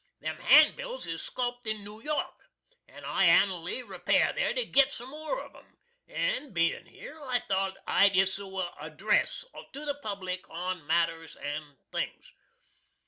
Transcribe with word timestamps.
Them 0.19 0.39
hanbills 0.39 1.05
is 1.05 1.21
sculpt 1.21 1.67
in 1.67 1.83
New 1.83 2.01
York. 2.01 2.35
& 2.75 2.89
I 3.05 3.25
annoolly 3.25 3.83
repair 3.83 4.33
here 4.35 4.51
to 4.51 4.65
git 4.65 4.91
some 4.91 5.09
more 5.11 5.43
on 5.43 5.55
'um; 5.55 6.51
&, 6.53 6.53
bein' 6.53 6.87
here, 6.87 7.21
I 7.21 7.43
tho't 7.47 7.77
I'd 7.85 8.15
issoo 8.15 8.59
a 8.59 8.73
Adress 8.83 9.45
to 9.73 9.85
the 9.85 9.93
public 10.01 10.49
on 10.49 10.87
matters 10.87 11.35
and 11.35 11.77
things. 11.91 12.31